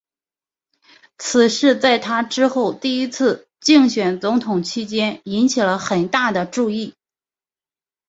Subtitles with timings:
[1.19, 6.95] 此事在他之后第一次竞选总统期间引起了很大的注意。